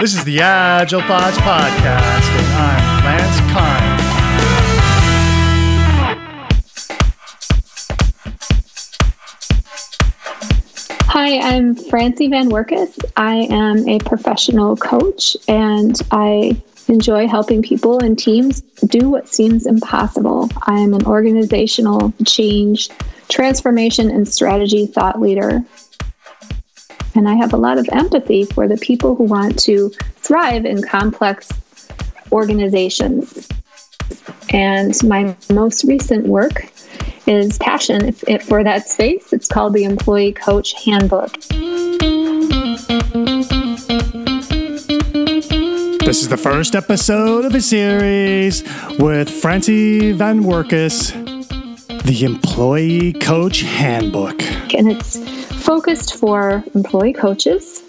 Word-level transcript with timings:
This 0.00 0.14
is 0.14 0.24
the 0.24 0.40
Agile 0.40 1.00
Thoughts 1.00 1.38
Podcast, 1.38 2.28
and 2.28 2.46
I'm 2.54 3.04
Lance 3.04 3.40
Kind. 3.50 4.00
Hi, 11.08 11.38
I'm 11.38 11.74
Francie 11.74 12.28
Van 12.28 12.50
Wirkus. 12.50 12.98
I 13.16 13.46
am 13.50 13.88
a 13.88 13.98
professional 14.00 14.76
coach 14.76 15.34
and 15.48 15.98
I 16.10 16.60
enjoy 16.88 17.26
helping 17.26 17.62
people 17.62 17.98
and 17.98 18.18
teams 18.18 18.60
do 18.86 19.08
what 19.08 19.28
seems 19.28 19.66
impossible. 19.66 20.50
I 20.66 20.78
am 20.78 20.92
an 20.92 21.06
organizational 21.06 22.12
change, 22.26 22.90
transformation, 23.30 24.10
and 24.10 24.28
strategy 24.28 24.86
thought 24.86 25.22
leader. 25.22 25.64
And 27.16 27.26
I 27.26 27.34
have 27.34 27.54
a 27.54 27.56
lot 27.56 27.78
of 27.78 27.88
empathy 27.92 28.44
for 28.44 28.68
the 28.68 28.76
people 28.76 29.16
who 29.16 29.24
want 29.24 29.58
to 29.60 29.88
thrive 30.16 30.66
in 30.66 30.82
complex 30.82 31.48
organizations. 32.30 33.48
And 34.50 34.94
my 35.02 35.34
most 35.50 35.84
recent 35.84 36.26
work 36.26 36.70
is 37.26 37.56
passion 37.56 38.12
for 38.12 38.62
that 38.62 38.86
space. 38.86 39.32
It's 39.32 39.48
called 39.48 39.72
the 39.72 39.84
Employee 39.84 40.32
Coach 40.32 40.74
Handbook. 40.84 41.32
This 46.04 46.20
is 46.20 46.28
the 46.28 46.36
first 46.36 46.74
episode 46.74 47.46
of 47.46 47.54
a 47.54 47.62
series 47.62 48.62
with 48.98 49.30
Francie 49.30 50.12
Van 50.12 50.42
Wirkus, 50.42 51.12
the 52.04 52.24
Employee 52.24 53.14
Coach 53.14 53.62
Handbook. 53.62 54.42
And 54.74 54.92
it's 54.92 55.35
focused 55.66 56.14
for 56.14 56.62
employee 56.76 57.12
coaches 57.12 57.82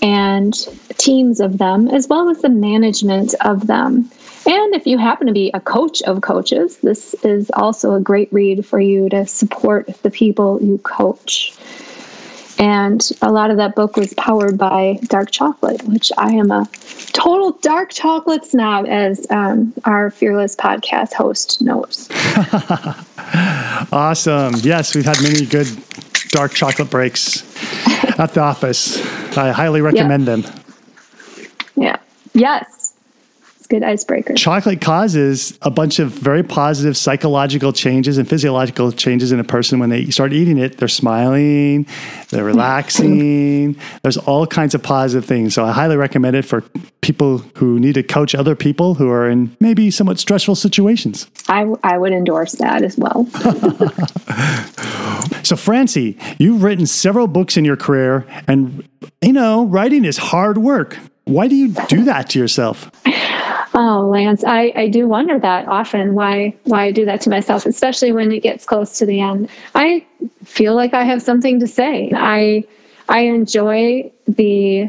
and 0.00 0.54
teams 0.98 1.40
of 1.40 1.58
them, 1.58 1.88
as 1.88 2.06
well 2.06 2.30
as 2.30 2.40
the 2.42 2.48
management 2.48 3.34
of 3.40 3.66
them. 3.66 4.08
And 4.46 4.74
if 4.74 4.86
you 4.86 4.98
happen 4.98 5.26
to 5.26 5.32
be 5.32 5.50
a 5.52 5.60
coach 5.60 6.00
of 6.02 6.20
coaches, 6.20 6.76
this 6.78 7.14
is 7.24 7.50
also 7.54 7.94
a 7.94 8.00
great 8.00 8.32
read 8.32 8.64
for 8.64 8.78
you 8.78 9.08
to 9.08 9.26
support 9.26 9.88
the 10.02 10.10
people 10.10 10.62
you 10.62 10.78
coach. 10.78 11.56
And 12.56 13.02
a 13.20 13.32
lot 13.32 13.50
of 13.50 13.56
that 13.56 13.74
book 13.74 13.96
was 13.96 14.14
powered 14.14 14.56
by 14.56 15.00
dark 15.06 15.32
chocolate, 15.32 15.82
which 15.84 16.12
I 16.16 16.30
am 16.34 16.52
a 16.52 16.68
total 17.12 17.52
dark 17.62 17.90
chocolate 17.90 18.44
snob, 18.44 18.86
as 18.86 19.26
um, 19.30 19.74
our 19.86 20.12
fearless 20.12 20.54
podcast 20.54 21.14
host 21.14 21.60
knows. 21.60 22.08
awesome. 23.92 24.54
Yes, 24.58 24.94
we've 24.94 25.04
had 25.04 25.20
many 25.20 25.46
good 25.46 25.66
dark 26.34 26.52
chocolate 26.52 26.90
breaks 26.90 27.42
at 28.18 28.34
the 28.34 28.40
office. 28.40 28.98
I 29.38 29.52
highly 29.52 29.80
recommend 29.80 30.26
them. 30.26 30.44
Yeah. 31.76 31.98
Yes 32.32 32.83
good 33.66 33.82
icebreaker. 33.82 34.34
Chocolate 34.34 34.80
causes 34.80 35.58
a 35.62 35.70
bunch 35.70 35.98
of 35.98 36.10
very 36.10 36.42
positive 36.42 36.96
psychological 36.96 37.72
changes 37.72 38.18
and 38.18 38.28
physiological 38.28 38.92
changes 38.92 39.32
in 39.32 39.40
a 39.40 39.44
person 39.44 39.78
when 39.78 39.90
they 39.90 40.10
start 40.10 40.32
eating 40.32 40.58
it. 40.58 40.78
They're 40.78 40.88
smiling, 40.88 41.86
they're 42.30 42.44
relaxing. 42.54 43.76
There's 44.02 44.16
all 44.16 44.46
kinds 44.46 44.74
of 44.74 44.82
positive 44.82 45.24
things. 45.24 45.54
So 45.54 45.64
I 45.64 45.72
highly 45.72 45.96
recommend 45.96 46.36
it 46.36 46.44
for 46.44 46.62
people 47.00 47.38
who 47.56 47.78
need 47.78 47.94
to 47.94 48.02
coach 48.02 48.34
other 48.34 48.56
people 48.56 48.94
who 48.94 49.10
are 49.10 49.28
in 49.28 49.54
maybe 49.60 49.90
somewhat 49.90 50.18
stressful 50.18 50.54
situations. 50.54 51.28
I, 51.48 51.66
I 51.82 51.98
would 51.98 52.12
endorse 52.12 52.52
that 52.52 52.82
as 52.82 52.96
well. 52.96 53.26
so, 55.42 55.56
Francie, 55.56 56.18
you've 56.38 56.62
written 56.62 56.86
several 56.86 57.26
books 57.26 57.56
in 57.56 57.64
your 57.64 57.76
career, 57.76 58.26
and 58.48 58.88
you 59.20 59.32
know, 59.32 59.66
writing 59.66 60.04
is 60.04 60.16
hard 60.16 60.58
work. 60.58 60.98
Why 61.24 61.48
do 61.48 61.56
you 61.56 61.74
do 61.88 62.04
that 62.04 62.30
to 62.30 62.38
yourself? 62.38 62.90
Oh, 63.76 64.08
Lance, 64.08 64.44
I, 64.44 64.72
I 64.76 64.88
do 64.88 65.08
wonder 65.08 65.36
that 65.38 65.66
often 65.66 66.14
why 66.14 66.54
why 66.64 66.84
I 66.84 66.90
do 66.92 67.04
that 67.06 67.20
to 67.22 67.30
myself, 67.30 67.66
especially 67.66 68.12
when 68.12 68.30
it 68.30 68.40
gets 68.40 68.64
close 68.64 68.98
to 68.98 69.06
the 69.06 69.20
end. 69.20 69.48
I 69.74 70.06
feel 70.44 70.74
like 70.76 70.94
I 70.94 71.02
have 71.02 71.20
something 71.22 71.58
to 71.58 71.66
say. 71.66 72.12
I 72.14 72.64
I 73.08 73.20
enjoy 73.20 74.10
the 74.28 74.88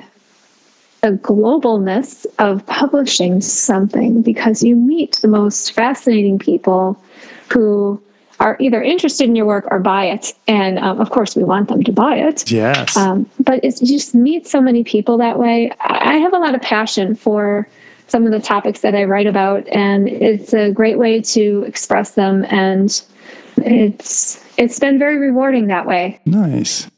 the 1.01 1.11
globalness 1.11 2.25
of 2.39 2.65
publishing 2.67 3.41
something 3.41 4.21
because 4.21 4.63
you 4.63 4.75
meet 4.75 5.17
the 5.21 5.27
most 5.27 5.71
fascinating 5.71 6.39
people 6.39 7.01
who 7.51 8.01
are 8.39 8.57
either 8.59 8.81
interested 8.81 9.29
in 9.29 9.35
your 9.35 9.45
work 9.45 9.65
or 9.71 9.79
buy 9.79 10.05
it. 10.05 10.33
And 10.47 10.79
um, 10.79 10.99
of 10.99 11.09
course, 11.09 11.35
we 11.35 11.43
want 11.43 11.69
them 11.69 11.83
to 11.83 11.91
buy 11.91 12.15
it. 12.15 12.51
Yes. 12.51 12.97
Um, 12.97 13.29
but 13.39 13.63
it's, 13.63 13.81
you 13.81 13.87
just 13.87 14.13
meet 14.15 14.47
so 14.47 14.59
many 14.59 14.83
people 14.83 15.17
that 15.19 15.39
way. 15.39 15.71
I 15.79 16.15
have 16.17 16.33
a 16.33 16.37
lot 16.37 16.55
of 16.55 16.61
passion 16.61 17.15
for 17.15 17.67
some 18.07 18.25
of 18.25 18.31
the 18.31 18.39
topics 18.39 18.81
that 18.81 18.95
I 18.95 19.03
write 19.03 19.27
about, 19.27 19.67
and 19.69 20.07
it's 20.07 20.53
a 20.53 20.71
great 20.71 20.97
way 20.97 21.21
to 21.21 21.63
express 21.63 22.11
them. 22.11 22.45
And 22.49 23.01
it's 23.57 24.43
it's 24.57 24.79
been 24.79 24.99
very 24.99 25.17
rewarding 25.17 25.67
that 25.67 25.85
way. 25.85 26.19
Nice, 26.25 26.89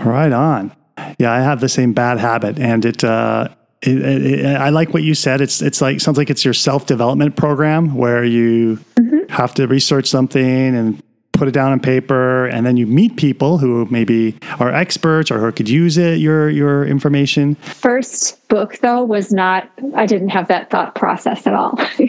right 0.00 0.32
on. 0.32 0.74
Yeah, 1.18 1.32
I 1.32 1.40
have 1.40 1.60
the 1.60 1.68
same 1.68 1.92
bad 1.92 2.18
habit, 2.18 2.58
and 2.58 2.84
it. 2.84 3.04
Uh, 3.04 3.48
it, 3.80 3.96
it, 3.96 4.26
it, 4.40 4.56
I 4.56 4.70
like 4.70 4.92
what 4.92 5.04
you 5.04 5.14
said. 5.14 5.40
It's 5.40 5.62
it's 5.62 5.80
like 5.80 6.00
sounds 6.00 6.18
like 6.18 6.30
it's 6.30 6.44
your 6.44 6.52
self 6.52 6.86
development 6.86 7.36
program 7.36 7.94
where 7.94 8.24
you 8.24 8.80
mm-hmm. 8.96 9.32
have 9.32 9.54
to 9.54 9.68
research 9.68 10.08
something 10.08 10.74
and 10.74 11.00
put 11.38 11.48
it 11.48 11.52
down 11.52 11.72
on 11.72 11.80
paper 11.80 12.46
and 12.46 12.66
then 12.66 12.76
you 12.76 12.86
meet 12.86 13.16
people 13.16 13.58
who 13.58 13.86
maybe 13.90 14.36
are 14.58 14.72
experts 14.74 15.30
or 15.30 15.38
who 15.38 15.52
could 15.52 15.68
use 15.68 15.96
it 15.96 16.18
your 16.18 16.50
your 16.50 16.84
information? 16.84 17.54
First 17.56 18.48
book 18.48 18.78
though 18.78 19.04
was 19.04 19.32
not 19.32 19.70
i 19.94 20.06
didn't 20.06 20.30
have 20.30 20.48
that 20.48 20.70
thought 20.70 20.94
process 20.94 21.46
at 21.46 21.54
all. 21.54 21.78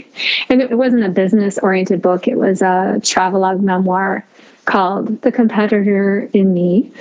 And 0.49 0.61
it 0.61 0.77
wasn't 0.77 1.05
a 1.05 1.09
business 1.09 1.57
oriented 1.59 2.01
book. 2.01 2.27
It 2.27 2.37
was 2.37 2.61
a 2.61 2.99
travelogue 3.03 3.61
memoir 3.61 4.25
called 4.65 5.21
the 5.21 5.31
competitor 5.31 6.29
in 6.33 6.53
me. 6.53 6.91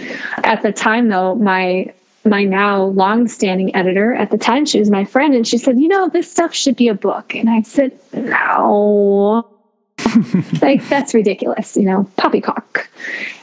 At 0.44 0.62
the 0.62 0.72
time 0.72 1.08
though 1.08 1.34
my 1.34 1.92
my 2.24 2.44
now 2.44 2.84
long-standing 2.84 3.74
editor 3.74 4.12
at 4.14 4.30
the 4.30 4.38
time 4.38 4.66
she 4.66 4.78
was 4.78 4.90
my 4.90 5.04
friend 5.04 5.34
and 5.34 5.46
she 5.46 5.56
said 5.56 5.78
you 5.78 5.88
know 5.88 6.08
this 6.08 6.30
stuff 6.30 6.54
should 6.54 6.76
be 6.76 6.88
a 6.88 6.94
book. 6.94 7.34
And 7.34 7.48
i 7.50 7.62
said 7.62 7.98
no 8.12 9.46
like 10.62 10.86
that's 10.88 11.14
ridiculous, 11.14 11.76
you 11.76 11.84
know, 11.84 12.08
poppycock. 12.16 12.88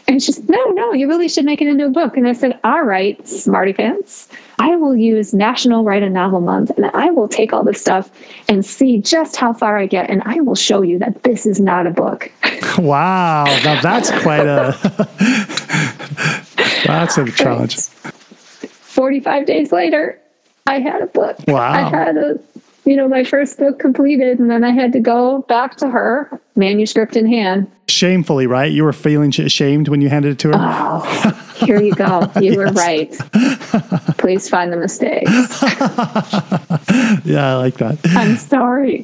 And 0.08 0.22
she's 0.22 0.48
no, 0.48 0.64
no, 0.72 0.94
you 0.94 1.08
really 1.08 1.28
should 1.28 1.46
make 1.46 1.62
it 1.62 1.68
into 1.68 1.86
a 1.86 1.90
book. 1.90 2.16
And 2.16 2.28
I 2.28 2.34
said, 2.34 2.60
all 2.64 2.84
right, 2.84 3.28
smarty 3.28 3.74
pants. 3.74 4.30
I 4.60 4.76
will 4.76 4.96
use 4.96 5.34
National 5.34 5.84
Write 5.84 6.04
a 6.04 6.10
Novel 6.10 6.42
Month 6.42 6.72
and 6.72 6.86
I 6.88 7.10
will 7.10 7.28
take 7.28 7.54
all 7.54 7.64
this 7.64 7.82
stuff 7.82 8.12
and 8.48 8.66
see 8.66 9.00
just 9.00 9.36
how 9.36 9.52
far 9.52 9.78
I 9.78 9.88
get. 9.88 10.10
And 10.10 10.22
I 10.24 10.40
will 10.42 10.56
show 10.56 10.82
you 10.82 11.00
that 11.00 11.24
this 11.24 11.46
is 11.46 11.60
not 11.60 11.88
a 11.88 11.92
book. 11.92 12.32
wow. 12.78 13.46
Now 13.64 13.82
that's 13.82 14.12
quite 14.22 14.46
a, 14.46 14.78
that's 16.86 17.18
a 17.18 17.32
challenge. 17.32 17.80
45 17.80 19.46
days 19.46 19.72
later, 19.72 20.20
I 20.68 20.80
had 20.80 21.02
a 21.02 21.08
book. 21.08 21.38
Wow. 21.48 21.72
I 21.72 21.90
had 21.90 22.18
a 22.18 22.40
you 22.86 22.96
know, 22.96 23.08
my 23.08 23.24
first 23.24 23.58
book 23.58 23.80
completed, 23.80 24.40
and 24.40 24.50
then 24.50 24.64
I 24.64 24.72
had 24.72 24.94
to 24.94 25.00
go 25.00 25.42
back 25.44 25.76
to 25.78 25.90
her, 25.90 26.40
manuscript 26.56 27.16
in 27.16 27.26
hand. 27.28 27.72
Shamefully, 27.88 28.48
right? 28.48 28.72
You 28.72 28.84
were 28.84 28.94
feeling 28.94 29.30
ashamed 29.30 29.88
when 29.88 30.02
you 30.02 30.10
handed 30.10 30.34
it 30.34 30.40
to 30.40 30.50
her? 30.50 30.56
Oh, 30.58 31.54
here 31.66 31.82
you 31.82 31.94
go. 31.94 32.32
You 32.42 32.52
yes. 32.52 32.58
were 32.58 32.66
right. 32.74 33.12
Please 34.18 34.50
find 34.50 34.72
the 34.72 34.78
mistakes. 34.78 35.32
yeah, 37.26 37.54
I 37.54 37.56
like 37.56 37.76
that. 37.76 37.98
I'm 38.10 38.36
sorry. 38.36 39.04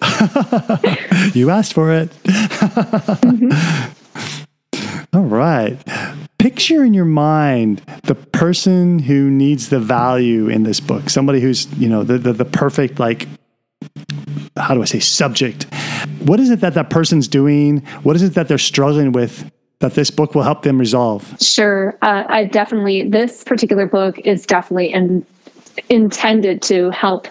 you 1.34 1.50
asked 1.50 1.74
for 1.74 1.92
it. 1.92 2.10
Mm-hmm. 3.22 3.92
All 5.14 5.24
right. 5.24 5.78
Picture 6.38 6.84
in 6.84 6.94
your 6.94 7.06
mind 7.06 7.82
the 8.04 8.16
person 8.16 9.00
who 9.00 9.30
needs 9.30 9.70
the 9.70 9.80
value 9.80 10.48
in 10.48 10.64
this 10.64 10.80
book. 10.80 11.10
Somebody 11.10 11.42
who's, 11.42 11.72
you 11.74 11.90
know, 11.90 12.04
the, 12.04 12.18
the, 12.18 12.34
the 12.34 12.46
perfect 12.46 13.00
like 13.00 13.28
how 14.62 14.74
do 14.74 14.82
I 14.82 14.86
say 14.86 15.00
subject? 15.00 15.66
What 16.24 16.40
is 16.40 16.50
it 16.50 16.62
that 16.62 16.74
that 16.76 16.90
person's 16.90 17.28
doing? 17.28 17.80
What 18.04 18.16
is 18.16 18.24
it 18.24 18.34
that 18.36 18.48
they're 18.48 18.58
struggling 18.58 19.12
with 19.12 19.50
that 19.80 19.96
this 19.96 20.12
book 20.12 20.36
will 20.36 20.44
help 20.44 20.64
them 20.64 20.78
resolve? 20.78 21.36
Sure. 21.42 21.98
Uh, 22.02 22.24
I 22.28 22.46
definitely, 22.46 23.10
this 23.10 23.44
particular 23.44 23.88
book 23.88 24.20
is 24.20 24.46
definitely 24.46 24.94
in, 24.94 25.26
intended 25.90 26.62
to 26.64 26.92
help 26.92 27.28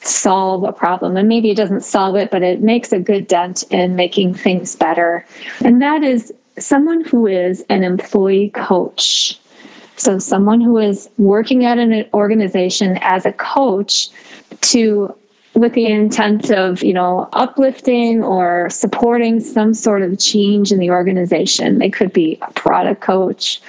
solve 0.00 0.64
a 0.64 0.72
problem. 0.72 1.16
And 1.16 1.28
maybe 1.28 1.50
it 1.50 1.56
doesn't 1.56 1.84
solve 1.84 2.16
it, 2.16 2.30
but 2.30 2.42
it 2.42 2.60
makes 2.62 2.92
a 2.92 2.98
good 2.98 3.26
dent 3.26 3.62
in 3.70 3.94
making 3.94 4.34
things 4.34 4.74
better. 4.74 5.24
And 5.64 5.80
that 5.80 6.02
is 6.02 6.32
someone 6.58 7.04
who 7.04 7.26
is 7.26 7.64
an 7.68 7.84
employee 7.84 8.50
coach. 8.50 9.38
So, 9.96 10.18
someone 10.18 10.60
who 10.60 10.78
is 10.78 11.08
working 11.18 11.64
at 11.64 11.78
an 11.78 12.06
organization 12.14 12.98
as 13.02 13.26
a 13.26 13.32
coach 13.32 14.08
to 14.62 15.14
with 15.54 15.74
the 15.74 15.86
intent 15.86 16.50
of 16.50 16.82
you 16.82 16.94
know 16.94 17.28
uplifting 17.32 18.22
or 18.22 18.70
supporting 18.70 19.40
some 19.40 19.74
sort 19.74 20.02
of 20.02 20.18
change 20.18 20.72
in 20.72 20.78
the 20.78 20.90
organization. 20.90 21.78
They 21.78 21.90
could 21.90 22.12
be 22.12 22.38
a 22.42 22.50
product 22.52 23.00
coach 23.00 23.60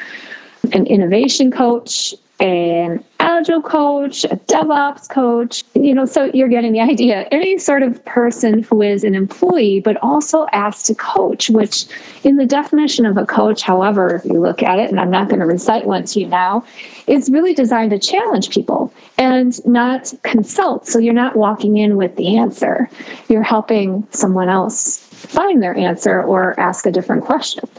an 0.71 0.85
innovation 0.87 1.51
coach 1.51 2.15
an 2.39 3.03
agile 3.23 3.61
coach, 3.61 4.25
a 4.25 4.35
DevOps 4.35 5.09
coach, 5.09 5.63
you 5.75 5.93
know, 5.93 6.05
so 6.05 6.25
you're 6.33 6.49
getting 6.49 6.73
the 6.73 6.81
idea. 6.81 7.27
Any 7.31 7.57
sort 7.57 7.81
of 7.81 8.03
person 8.03 8.63
who 8.63 8.81
is 8.81 9.03
an 9.03 9.15
employee, 9.15 9.79
but 9.79 9.97
also 10.03 10.45
asked 10.51 10.85
to 10.87 10.95
coach, 10.95 11.49
which 11.49 11.85
in 12.23 12.35
the 12.35 12.45
definition 12.45 13.05
of 13.05 13.17
a 13.17 13.25
coach, 13.25 13.61
however, 13.61 14.15
if 14.15 14.25
you 14.25 14.39
look 14.39 14.61
at 14.61 14.77
it, 14.77 14.89
and 14.89 14.99
I'm 14.99 15.09
not 15.09 15.29
going 15.29 15.39
to 15.39 15.45
recite 15.45 15.85
one 15.85 16.03
to 16.05 16.19
you 16.19 16.27
now, 16.27 16.65
is 17.07 17.29
really 17.29 17.53
designed 17.53 17.91
to 17.91 17.99
challenge 17.99 18.49
people 18.49 18.93
and 19.17 19.65
not 19.65 20.13
consult. 20.23 20.87
So 20.87 20.99
you're 20.99 21.13
not 21.13 21.37
walking 21.37 21.77
in 21.77 21.95
with 21.95 22.15
the 22.17 22.37
answer, 22.37 22.89
you're 23.29 23.43
helping 23.43 24.05
someone 24.11 24.49
else 24.49 24.97
find 24.97 25.63
their 25.63 25.75
answer 25.75 26.21
or 26.21 26.59
ask 26.59 26.85
a 26.85 26.91
different 26.91 27.23
question. 27.23 27.69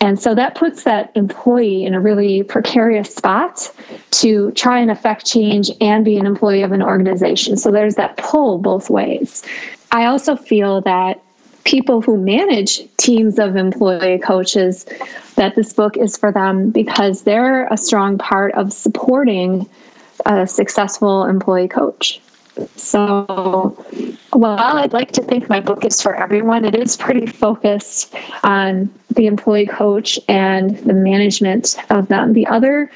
And 0.00 0.20
so 0.20 0.34
that 0.34 0.54
puts 0.54 0.84
that 0.84 1.10
employee 1.16 1.84
in 1.84 1.92
a 1.94 2.00
really 2.00 2.44
precarious 2.44 3.14
spot 3.14 3.70
to 4.12 4.52
try 4.52 4.78
and 4.78 4.90
affect 4.90 5.26
change 5.26 5.70
and 5.80 6.04
be 6.04 6.16
an 6.16 6.26
employee 6.26 6.62
of 6.62 6.72
an 6.72 6.82
organization. 6.82 7.56
So 7.56 7.70
there's 7.70 7.96
that 7.96 8.16
pull 8.16 8.58
both 8.58 8.90
ways. 8.90 9.42
I 9.90 10.06
also 10.06 10.36
feel 10.36 10.80
that 10.82 11.20
people 11.64 12.00
who 12.00 12.16
manage 12.16 12.80
teams 12.96 13.38
of 13.38 13.56
employee 13.56 14.18
coaches 14.18 14.86
that 15.34 15.54
this 15.56 15.72
book 15.72 15.96
is 15.96 16.16
for 16.16 16.32
them 16.32 16.70
because 16.70 17.22
they're 17.22 17.66
a 17.66 17.76
strong 17.76 18.18
part 18.18 18.54
of 18.54 18.72
supporting 18.72 19.68
a 20.26 20.46
successful 20.46 21.24
employee 21.24 21.68
coach. 21.68 22.20
So, 22.76 23.84
while 24.32 24.76
I'd 24.76 24.92
like 24.92 25.12
to 25.12 25.22
think 25.22 25.48
my 25.48 25.60
book 25.60 25.84
is 25.84 26.02
for 26.02 26.14
everyone, 26.14 26.64
it 26.64 26.74
is 26.74 26.96
pretty 26.96 27.26
focused 27.26 28.14
on 28.42 28.92
the 29.10 29.26
employee 29.26 29.66
coach 29.66 30.18
and 30.28 30.76
the 30.78 30.92
management 30.92 31.76
of 31.90 32.08
them. 32.08 32.32
The 32.32 32.46
other 32.46 32.90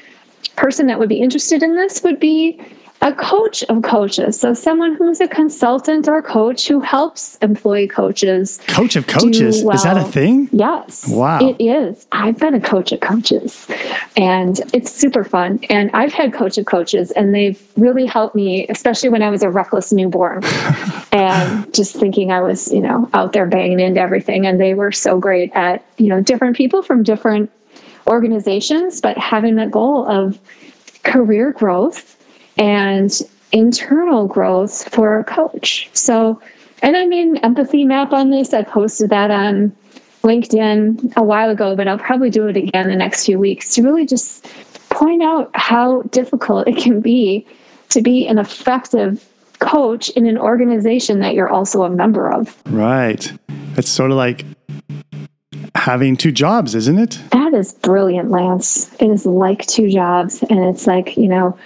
person 0.55 0.87
that 0.87 0.99
would 0.99 1.09
be 1.09 1.19
interested 1.19 1.63
in 1.63 1.75
this 1.75 2.03
would 2.03 2.19
be 2.19 2.61
a 3.03 3.13
coach 3.13 3.63
of 3.63 3.81
coaches. 3.83 4.39
So 4.39 4.53
someone 4.53 4.95
who's 4.95 5.19
a 5.19 5.27
consultant 5.27 6.07
or 6.07 6.21
coach 6.21 6.67
who 6.69 6.79
helps 6.79 7.37
employee 7.41 7.87
coaches. 7.87 8.61
Coach 8.67 8.95
of 8.95 9.07
coaches? 9.07 9.61
Well. 9.61 9.75
Is 9.75 9.83
that 9.83 9.97
a 9.97 10.05
thing? 10.05 10.47
Yes. 10.53 11.07
Wow. 11.09 11.39
It 11.41 11.61
is. 11.61 12.07
I've 12.13 12.39
been 12.39 12.53
a 12.53 12.61
coach 12.61 12.93
of 12.93 13.01
coaches 13.01 13.67
and 14.15 14.59
it's 14.73 14.89
super 14.89 15.25
fun. 15.25 15.59
And 15.69 15.91
I've 15.93 16.13
had 16.13 16.33
coach 16.33 16.57
of 16.57 16.65
coaches 16.65 17.11
and 17.11 17.35
they've 17.35 17.61
really 17.75 18.05
helped 18.05 18.35
me, 18.35 18.65
especially 18.69 19.09
when 19.09 19.21
I 19.21 19.29
was 19.29 19.43
a 19.43 19.49
reckless 19.49 19.91
newborn 19.91 20.41
and 21.11 21.73
just 21.73 21.97
thinking 21.97 22.31
I 22.31 22.39
was, 22.39 22.71
you 22.71 22.81
know, 22.81 23.09
out 23.13 23.33
there 23.33 23.45
banging 23.45 23.81
into 23.81 23.99
everything. 23.99 24.45
And 24.45 24.61
they 24.61 24.75
were 24.75 24.93
so 24.93 25.19
great 25.19 25.51
at, 25.53 25.85
you 25.97 26.07
know, 26.07 26.21
different 26.21 26.55
people 26.55 26.81
from 26.81 27.03
different 27.03 27.51
organizations, 28.07 29.01
but 29.01 29.17
having 29.17 29.55
that 29.57 29.71
goal 29.71 30.07
of 30.07 30.39
career 31.03 31.51
growth 31.51 32.12
and 32.63 33.19
internal 33.51 34.25
growth 34.25 34.87
for 34.93 35.19
a 35.19 35.23
coach. 35.25 35.89
So, 35.91 36.41
and 36.81 36.95
I 36.95 37.05
made 37.05 37.27
an 37.27 37.37
empathy 37.37 37.83
map 37.83 38.13
on 38.13 38.29
this. 38.29 38.53
I 38.53 38.63
posted 38.63 39.09
that 39.09 39.31
on 39.31 39.75
LinkedIn 40.23 41.13
a 41.17 41.23
while 41.23 41.49
ago, 41.49 41.75
but 41.75 41.89
I'll 41.89 41.97
probably 41.97 42.29
do 42.29 42.47
it 42.47 42.55
again 42.55 42.87
the 42.87 42.95
next 42.95 43.25
few 43.25 43.37
weeks 43.37 43.75
to 43.75 43.83
really 43.83 44.05
just 44.05 44.45
point 44.89 45.21
out 45.21 45.51
how 45.53 46.03
difficult 46.03 46.65
it 46.69 46.77
can 46.77 47.01
be 47.01 47.45
to 47.89 48.01
be 48.01 48.25
an 48.27 48.39
effective 48.39 49.29
coach 49.59 50.09
in 50.11 50.25
an 50.25 50.37
organization 50.37 51.19
that 51.19 51.33
you're 51.35 51.49
also 51.49 51.83
a 51.83 51.89
member 51.89 52.31
of. 52.31 52.57
Right. 52.67 53.29
It's 53.75 53.89
sort 53.89 54.11
of 54.11 54.17
like 54.17 54.45
having 55.75 56.15
two 56.15 56.31
jobs, 56.31 56.75
isn't 56.75 56.97
it? 56.97 57.21
That 57.31 57.53
is 57.53 57.73
brilliant, 57.73 58.31
Lance. 58.31 58.93
It 59.01 59.09
is 59.09 59.25
like 59.25 59.65
two 59.67 59.89
jobs. 59.89 60.43
And 60.43 60.59
it's 60.59 60.87
like, 60.87 61.17
you 61.17 61.27
know, 61.27 61.57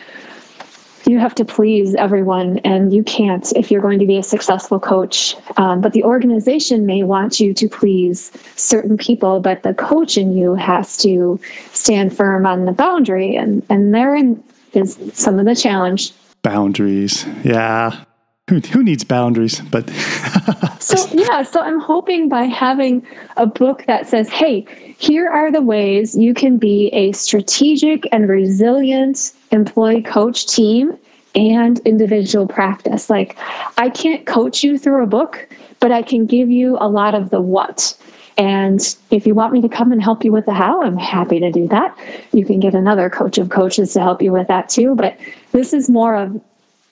you 1.07 1.19
have 1.19 1.33
to 1.35 1.45
please 1.45 1.95
everyone 1.95 2.59
and 2.59 2.93
you 2.93 3.03
can't 3.03 3.51
if 3.55 3.71
you're 3.71 3.81
going 3.81 3.99
to 3.99 4.05
be 4.05 4.17
a 4.17 4.23
successful 4.23 4.79
coach. 4.79 5.35
Um, 5.57 5.81
but 5.81 5.93
the 5.93 6.03
organization 6.03 6.85
may 6.85 7.03
want 7.03 7.39
you 7.39 7.53
to 7.53 7.67
please 7.67 8.31
certain 8.55 8.97
people 8.97 9.39
but 9.39 9.63
the 9.63 9.73
coach 9.73 10.17
in 10.17 10.35
you 10.35 10.55
has 10.55 10.97
to 10.97 11.39
stand 11.71 12.15
firm 12.15 12.45
on 12.45 12.65
the 12.65 12.71
boundary 12.71 13.35
and 13.35 13.63
and 13.69 13.93
therein 13.93 14.43
is 14.73 14.99
some 15.13 15.39
of 15.39 15.45
the 15.45 15.55
challenge. 15.55 16.11
Boundaries. 16.43 17.25
Yeah 17.43 18.03
who, 18.71 18.83
needs 18.83 19.03
boundaries 19.03 19.59
but 19.71 19.89
so 20.79 21.07
yeah 21.11 21.43
so 21.43 21.59
i'm 21.61 21.79
hoping 21.79 22.29
by 22.29 22.43
having 22.43 23.05
a 23.35 23.45
book 23.45 23.83
that 23.87 24.07
says 24.07 24.29
hey 24.29 24.65
here 24.97 25.29
are 25.29 25.51
the 25.51 25.61
ways 25.61 26.15
you 26.15 26.33
can 26.33 26.57
be 26.57 26.87
a 26.87 27.11
strategic 27.11 28.07
and 28.11 28.29
resilient 28.29 29.33
employee 29.51 30.01
coach 30.01 30.47
team 30.47 30.97
and 31.37 31.79
individual 31.85 32.47
practice. 32.47 33.09
Like, 33.09 33.37
I 33.77 33.89
can't 33.89 34.25
coach 34.25 34.63
you 34.63 34.77
through 34.77 35.03
a 35.03 35.07
book, 35.07 35.47
but 35.79 35.91
I 35.91 36.01
can 36.01 36.25
give 36.25 36.49
you 36.49 36.77
a 36.79 36.89
lot 36.89 37.13
of 37.13 37.29
the 37.29 37.39
what. 37.39 37.95
And 38.37 38.79
if 39.11 39.25
you 39.25 39.33
want 39.33 39.53
me 39.53 39.61
to 39.61 39.69
come 39.69 39.91
and 39.91 40.01
help 40.01 40.25
you 40.25 40.31
with 40.31 40.45
the 40.45 40.53
how, 40.53 40.81
I'm 40.81 40.97
happy 40.97 41.39
to 41.39 41.51
do 41.51 41.67
that. 41.67 41.95
You 42.33 42.45
can 42.45 42.59
get 42.59 42.73
another 42.73 43.09
coach 43.09 43.37
of 43.37 43.49
coaches 43.49 43.93
to 43.93 44.01
help 44.01 44.21
you 44.21 44.31
with 44.31 44.47
that 44.47 44.69
too. 44.69 44.95
But 44.95 45.17
this 45.51 45.73
is 45.73 45.89
more 45.89 46.15
of 46.15 46.41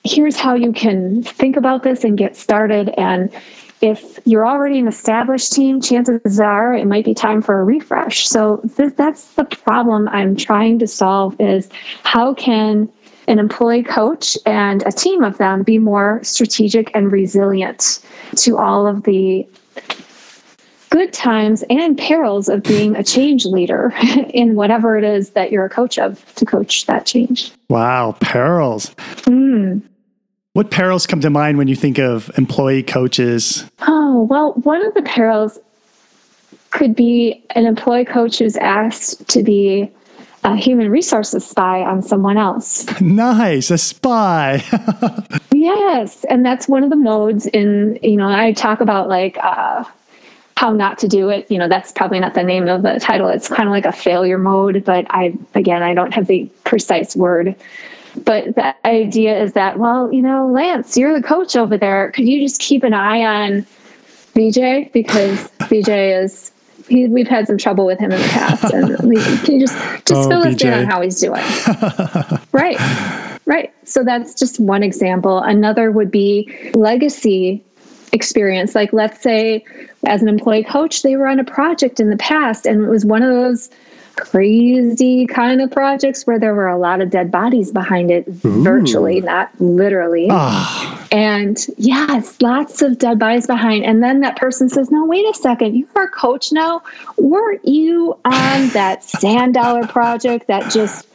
here's 0.05 0.37
how 0.37 0.55
you 0.55 0.71
can 0.71 1.23
think 1.23 1.57
about 1.57 1.83
this 1.83 2.03
and 2.03 2.17
get 2.17 2.35
started. 2.35 2.89
And 2.97 3.31
if 3.81 4.19
you're 4.25 4.47
already 4.47 4.79
an 4.79 4.87
established 4.87 5.51
team, 5.51 5.81
chances 5.81 6.39
are 6.39 6.73
it 6.73 6.85
might 6.85 7.05
be 7.05 7.13
time 7.13 7.41
for 7.41 7.59
a 7.59 7.63
refresh. 7.63 8.27
So 8.27 8.61
th- 8.77 8.93
that's 8.95 9.33
the 9.33 9.43
problem 9.43 10.07
I'm 10.09 10.35
trying 10.35 10.79
to 10.79 10.87
solve 10.87 11.35
is 11.39 11.69
how 12.03 12.33
can 12.33 12.89
an 13.27 13.39
employee 13.39 13.83
coach 13.83 14.37
and 14.45 14.83
a 14.85 14.91
team 14.91 15.23
of 15.23 15.37
them 15.39 15.63
be 15.63 15.79
more 15.79 16.19
strategic 16.23 16.95
and 16.95 17.11
resilient 17.11 18.05
to 18.35 18.57
all 18.57 18.85
of 18.85 19.03
the 19.03 19.47
good 20.91 21.11
times 21.11 21.63
and 21.69 21.97
perils 21.97 22.47
of 22.47 22.63
being 22.63 22.95
a 22.95 23.03
change 23.03 23.45
leader 23.45 23.93
in 24.29 24.55
whatever 24.55 24.97
it 24.97 25.03
is 25.03 25.31
that 25.31 25.51
you're 25.51 25.65
a 25.65 25.69
coach 25.69 25.97
of 25.97 26.23
to 26.35 26.45
coach 26.45 26.85
that 26.85 27.05
change. 27.05 27.51
Wow, 27.69 28.15
perils. 28.21 28.91
Mm. 29.25 29.81
What 30.55 30.71
perils 30.71 31.05
come 31.05 31.19
to 31.19 31.29
mind 31.29 31.57
when 31.57 31.67
you 31.67 31.75
think 31.75 31.99
of 31.99 32.31
employee 32.37 32.81
coaches? 32.81 33.69
Oh, 33.81 34.25
well, 34.29 34.53
one 34.53 34.85
of 34.85 34.93
the 34.93 35.01
perils 35.01 35.59
could 36.71 36.95
be 36.95 37.43
an 37.49 37.65
employee 37.65 38.05
coach 38.05 38.39
who's 38.39 38.55
asked 38.55 39.27
to 39.31 39.43
be 39.43 39.91
a 40.45 40.55
human 40.55 40.89
resources 40.89 41.45
spy 41.45 41.81
on 41.81 42.01
someone 42.01 42.37
else. 42.37 42.85
Nice, 43.01 43.69
a 43.69 43.77
spy. 43.77 44.63
yes, 45.53 46.23
and 46.29 46.45
that's 46.45 46.69
one 46.69 46.85
of 46.85 46.89
the 46.89 46.95
modes 46.95 47.47
in, 47.47 47.99
you 48.01 48.15
know, 48.15 48.29
I 48.29 48.53
talk 48.53 48.79
about 48.79 49.09
like 49.09 49.37
uh, 49.43 49.83
how 50.55 50.71
not 50.71 50.99
to 50.99 51.09
do 51.09 51.27
it. 51.27 51.51
You 51.51 51.57
know, 51.57 51.67
that's 51.67 51.91
probably 51.91 52.21
not 52.21 52.33
the 52.33 52.43
name 52.43 52.69
of 52.69 52.81
the 52.81 52.97
title. 53.01 53.27
It's 53.27 53.49
kind 53.49 53.67
of 53.67 53.71
like 53.71 53.85
a 53.85 53.91
failure 53.91 54.37
mode, 54.37 54.85
but 54.85 55.05
I, 55.09 55.33
again, 55.53 55.83
I 55.83 55.93
don't 55.93 56.13
have 56.13 56.27
the 56.27 56.49
precise 56.63 57.13
word 57.13 57.57
but 58.23 58.55
the 58.55 58.75
idea 58.87 59.41
is 59.41 59.53
that, 59.53 59.79
well, 59.79 60.11
you 60.11 60.21
know, 60.21 60.47
Lance, 60.47 60.97
you're 60.97 61.13
the 61.13 61.25
coach 61.25 61.55
over 61.55 61.77
there. 61.77 62.11
Could 62.11 62.27
you 62.27 62.41
just 62.41 62.59
keep 62.61 62.83
an 62.83 62.93
eye 62.93 63.23
on 63.23 63.65
BJ 64.33 64.91
because 64.91 65.49
BJ 65.59 66.23
is 66.23 66.51
he, 66.87 67.07
we've 67.07 67.27
had 67.27 67.47
some 67.47 67.57
trouble 67.57 67.85
with 67.85 67.99
him 67.99 68.11
in 68.11 68.21
the 68.21 68.27
past, 68.27 68.63
and 68.73 68.99
we, 69.09 69.15
can 69.15 69.55
you 69.55 69.59
just 69.61 69.75
just 70.05 70.11
oh, 70.13 70.29
fill 70.29 70.47
us 70.47 70.61
in 70.61 70.71
on 70.71 70.85
how 70.85 71.01
he's 71.01 71.19
doing? 71.19 71.41
right, 72.51 72.77
right. 73.45 73.73
So 73.87 74.03
that's 74.03 74.35
just 74.35 74.59
one 74.59 74.83
example. 74.83 75.39
Another 75.39 75.91
would 75.91 76.11
be 76.11 76.51
legacy 76.75 77.63
experience. 78.11 78.75
Like, 78.75 78.93
let's 78.93 79.21
say, 79.21 79.65
as 80.05 80.21
an 80.21 80.27
employee 80.27 80.63
coach, 80.63 81.01
they 81.01 81.15
were 81.15 81.27
on 81.27 81.39
a 81.39 81.43
project 81.43 81.99
in 81.99 82.09
the 82.11 82.17
past, 82.17 82.67
and 82.67 82.83
it 82.83 82.87
was 82.87 83.03
one 83.03 83.23
of 83.23 83.29
those 83.29 83.69
crazy 84.15 85.25
kind 85.27 85.61
of 85.61 85.71
projects 85.71 86.25
where 86.25 86.39
there 86.39 86.53
were 86.53 86.67
a 86.67 86.77
lot 86.77 87.01
of 87.01 87.09
dead 87.09 87.31
bodies 87.31 87.71
behind 87.71 88.11
it, 88.11 88.27
Ooh. 88.27 88.63
virtually, 88.63 89.21
not 89.21 89.49
literally. 89.59 90.27
Oh. 90.29 91.07
And 91.11 91.57
yes, 91.77 92.41
lots 92.41 92.81
of 92.81 92.97
dead 92.97 93.19
bodies 93.19 93.47
behind. 93.47 93.85
And 93.85 94.03
then 94.03 94.21
that 94.21 94.37
person 94.37 94.69
says, 94.69 94.91
No, 94.91 95.05
wait 95.05 95.25
a 95.25 95.33
second, 95.33 95.75
you're 95.75 96.03
a 96.03 96.09
coach 96.09 96.51
now. 96.51 96.81
Weren't 97.17 97.65
you 97.65 98.17
on 98.25 98.69
that 98.69 99.03
sand 99.03 99.53
dollar 99.53 99.87
project 99.87 100.47
that 100.47 100.71
just 100.71 101.07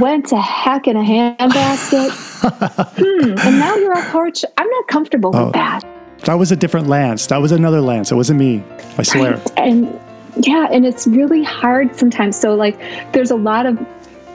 went 0.00 0.26
to 0.28 0.40
heck 0.40 0.86
in 0.86 0.96
a 0.96 1.02
handbasket? 1.02 2.10
hmm. 2.96 3.46
And 3.46 3.58
now 3.58 3.74
you're 3.76 3.98
a 3.98 4.04
coach. 4.10 4.44
I'm 4.56 4.68
not 4.68 4.88
comfortable 4.88 5.34
oh. 5.34 5.46
with 5.46 5.54
that. 5.54 5.82
That 6.24 6.34
was 6.34 6.50
a 6.52 6.56
different 6.56 6.86
Lance. 6.86 7.26
That 7.26 7.38
was 7.38 7.52
another 7.52 7.82
Lance. 7.82 8.10
It 8.10 8.14
wasn't 8.14 8.38
me. 8.38 8.64
I 8.96 9.02
swear. 9.02 9.36
Right. 9.36 9.58
And 9.58 10.00
yeah, 10.36 10.68
and 10.70 10.84
it's 10.84 11.06
really 11.06 11.42
hard 11.42 11.94
sometimes. 11.96 12.38
So, 12.38 12.54
like, 12.54 12.78
there's 13.12 13.30
a 13.30 13.36
lot 13.36 13.66
of 13.66 13.78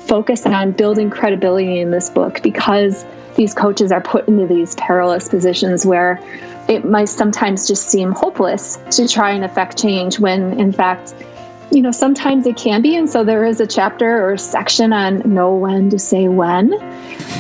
focus 0.08 0.46
on 0.46 0.72
building 0.72 1.10
credibility 1.10 1.80
in 1.80 1.92
this 1.92 2.10
book 2.10 2.42
because 2.42 3.06
these 3.36 3.54
coaches 3.54 3.92
are 3.92 4.02
put 4.02 4.28
into 4.28 4.48
these 4.48 4.76
perilous 4.76 5.30
positions 5.30 5.86
where 5.86 6.20
it 6.68 6.86
might 6.86 7.10
sometimes 7.10 7.68
just 7.68 7.90
seem 7.90 8.12
hopeless 8.12 8.78
to 8.92 9.08
try 9.08 9.32
and 9.32 9.44
affect 9.44 9.78
change 9.78 10.20
when, 10.20 10.60
in 10.60 10.72
fact, 10.72 11.14
you 11.72 11.82
know, 11.82 11.92
sometimes 11.92 12.48
it 12.48 12.58
can 12.58 12.82
be. 12.82 12.96
And 12.96 13.10
so 13.10 13.24
there 13.24 13.46
is 13.46 13.60
a 13.60 13.68
chapter 13.68 14.28
or 14.28 14.38
section 14.38 14.92
on 14.92 15.20
know 15.20 15.54
when 15.54 15.90
to 15.92 16.00
say 16.00 16.28
when. 16.28 16.72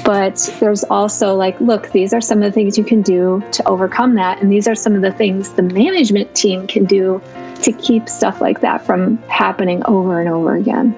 But 0.03 0.37
there's 0.59 0.83
also 0.85 1.35
like, 1.35 1.59
look, 1.59 1.91
these 1.91 2.13
are 2.13 2.21
some 2.21 2.39
of 2.39 2.43
the 2.43 2.51
things 2.51 2.77
you 2.77 2.83
can 2.83 3.01
do 3.01 3.43
to 3.51 3.67
overcome 3.67 4.15
that. 4.15 4.41
And 4.41 4.51
these 4.51 4.67
are 4.67 4.75
some 4.75 4.95
of 4.95 5.01
the 5.01 5.11
things 5.11 5.53
the 5.53 5.63
management 5.63 6.35
team 6.35 6.67
can 6.67 6.85
do 6.85 7.21
to 7.63 7.71
keep 7.73 8.07
stuff 8.07 8.39
like 8.39 8.61
that 8.61 8.85
from 8.85 9.17
happening 9.23 9.83
over 9.85 10.19
and 10.19 10.29
over 10.29 10.55
again. 10.55 10.95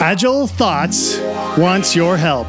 Agile 0.00 0.46
Thoughts 0.46 1.31
wants 1.58 1.94
your 1.94 2.16
help. 2.16 2.46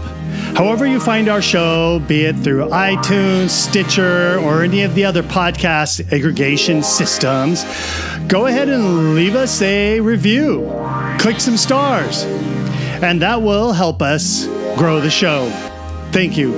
However, 0.55 0.85
you 0.85 0.99
find 0.99 1.29
our 1.29 1.41
show, 1.41 1.99
be 2.07 2.25
it 2.25 2.35
through 2.37 2.67
iTunes, 2.69 3.49
Stitcher, 3.49 4.39
or 4.39 4.63
any 4.63 4.83
of 4.83 4.95
the 4.95 5.05
other 5.05 5.23
podcast 5.23 6.11
aggregation 6.11 6.83
systems, 6.83 7.63
go 8.27 8.45
ahead 8.45 8.69
and 8.69 9.15
leave 9.15 9.35
us 9.35 9.61
a 9.61 9.99
review. 9.99 10.69
Click 11.19 11.39
some 11.39 11.57
stars, 11.57 12.23
and 13.03 13.21
that 13.21 13.41
will 13.41 13.73
help 13.73 14.01
us 14.01 14.45
grow 14.77 14.99
the 14.99 15.09
show. 15.09 15.49
Thank 16.11 16.37
you. 16.37 16.53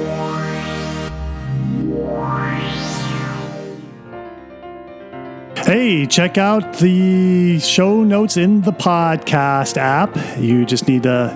Hey, 5.65 6.05
check 6.05 6.37
out 6.37 6.77
the 6.77 7.59
show 7.59 8.03
notes 8.03 8.37
in 8.37 8.61
the 8.61 8.71
podcast 8.71 9.77
app. 9.77 10.15
You 10.37 10.63
just 10.63 10.87
need 10.87 11.03
to 11.03 11.35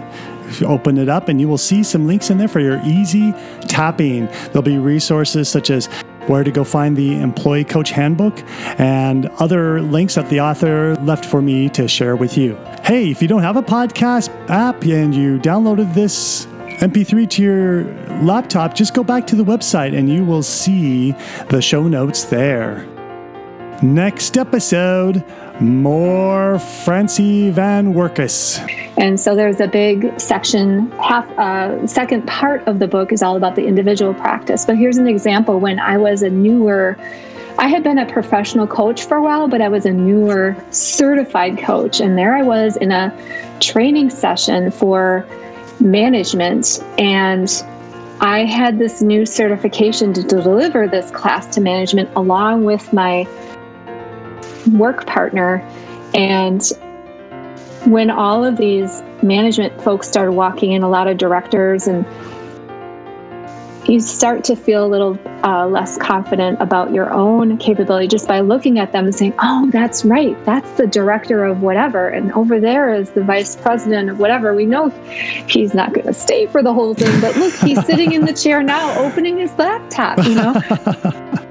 open 0.66 0.98
it 0.98 1.10
up 1.10 1.30
and 1.30 1.40
you 1.40 1.48
will 1.48 1.58
see 1.58 1.84
some 1.84 2.08
links 2.08 2.30
in 2.30 2.38
there 2.38 2.48
for 2.48 2.60
your 2.60 2.82
easy 2.86 3.34
tapping. 3.68 4.26
There'll 4.48 4.62
be 4.62 4.78
resources 4.78 5.50
such 5.50 5.70
as 5.70 5.88
where 6.28 6.44
to 6.44 6.52
go 6.52 6.64
find 6.64 6.96
the 6.96 7.20
employee 7.20 7.64
coach 7.64 7.90
handbook 7.90 8.40
and 8.80 9.26
other 9.40 9.82
links 9.82 10.16
that 10.16 10.30
the 10.30 10.40
author 10.40 10.96
left 10.98 11.26
for 11.26 11.42
me 11.42 11.70
to 11.70 11.88
share 11.88 12.16
with 12.16 12.38
you. 12.38 12.56
Hey, 12.84 13.10
if 13.10 13.22
you 13.22 13.28
don't 13.28 13.42
have 13.42 13.58
a 13.58 13.64
podcast 13.64 14.30
app 14.50 14.84
and 14.84 15.14
you 15.14 15.40
downloaded 15.40 15.94
this 15.94 16.46
MP3 16.82 17.30
to 17.32 17.42
your 17.42 17.84
laptop, 18.22 18.76
just 18.76 18.94
go 18.94 19.04
back 19.04 19.26
to 19.28 19.36
the 19.36 19.44
website 19.44 19.98
and 19.98 20.10
you 20.10 20.24
will 20.24 20.44
see 20.44 21.12
the 21.50 21.62
show 21.62 21.88
notes 21.88 22.26
there. 22.26 22.88
Next 23.82 24.38
episode, 24.38 25.24
more 25.60 26.60
Francie 26.60 27.50
Van 27.50 27.94
Wirkus. 27.94 28.60
And 29.00 29.18
so 29.18 29.34
there's 29.34 29.62
a 29.62 29.68
big 29.68 30.20
section, 30.20 30.92
half 30.92 31.26
uh, 31.40 31.88
second 31.88 32.28
part 32.28 32.68
of 32.68 32.80
the 32.80 32.88
book 32.88 33.14
is 33.14 33.24
all 33.24 33.38
about 33.38 33.56
the 33.56 33.66
individual 33.66 34.14
practice. 34.14 34.66
But 34.66 34.76
here's 34.76 34.98
an 34.98 35.08
example 35.08 35.58
when 35.62 35.80
I 35.80 35.98
was 35.98 36.22
a 36.22 36.30
newer, 36.30 36.98
I 37.58 37.70
had 37.70 37.82
been 37.82 37.98
a 37.98 38.06
professional 38.12 38.68
coach 38.68 39.06
for 39.06 39.16
a 39.16 39.24
while, 39.24 39.48
but 39.48 39.62
I 39.62 39.70
was 39.70 39.86
a 39.86 39.94
newer 39.94 40.54
certified 40.72 41.58
coach. 41.60 42.02
And 42.02 42.18
there 42.18 42.36
I 42.36 42.42
was 42.42 42.76
in 42.76 42.92
a 42.92 43.16
training 43.62 44.10
session 44.10 44.70
for 44.70 45.26
management. 45.80 46.84
And 46.98 47.50
I 48.20 48.44
had 48.44 48.80
this 48.80 49.02
new 49.02 49.26
certification 49.26 50.12
to 50.12 50.24
deliver 50.24 50.90
this 50.90 51.10
class 51.12 51.48
to 51.56 51.62
management 51.62 52.10
along 52.18 52.66
with 52.66 52.92
my 52.92 53.26
work 54.74 55.08
partner. 55.08 55.66
And 56.14 56.70
when 57.86 58.10
all 58.10 58.44
of 58.44 58.58
these 58.58 59.02
management 59.22 59.82
folks 59.82 60.08
started 60.08 60.34
walking 60.34 60.72
in, 60.72 60.84
a 60.84 60.90
lot 60.90 61.08
of 61.08 61.18
directors, 61.18 61.88
and 61.88 62.06
you 63.90 64.00
start 64.00 64.44
to 64.44 64.56
feel 64.56 64.86
a 64.86 64.88
little 64.88 65.18
uh, 65.44 65.66
less 65.66 65.98
confident 65.98 66.62
about 66.62 66.94
your 66.94 67.12
own 67.12 67.58
capability 67.58 68.08
just 68.08 68.28
by 68.28 68.40
looking 68.40 68.78
at 68.78 68.92
them 68.92 69.06
and 69.06 69.16
saying, 69.16 69.34
oh, 69.40 69.70
that's 69.72 70.06
right. 70.06 70.38
That's 70.46 70.70
the 70.74 70.86
director 70.86 71.44
of 71.44 71.62
whatever. 71.62 72.08
And 72.08 72.32
over 72.34 72.60
there 72.60 72.94
is 72.94 73.10
the 73.12 73.24
vice 73.24 73.56
president 73.56 74.10
of 74.10 74.20
whatever. 74.20 74.54
We 74.54 74.66
know 74.66 74.90
he's 75.48 75.74
not 75.74 75.94
going 75.94 76.06
to 76.06 76.14
stay 76.14 76.46
for 76.46 76.62
the 76.62 76.74
whole 76.74 76.94
thing, 76.94 77.20
but 77.20 77.36
look, 77.38 77.54
he's 77.56 77.84
sitting 77.86 78.12
in 78.12 78.26
the 78.26 78.34
chair 78.34 78.62
now 78.62 78.98
opening 79.00 79.40
his 79.40 79.52
laptop, 79.54 80.20
you 80.20 80.36
know? 80.36 81.46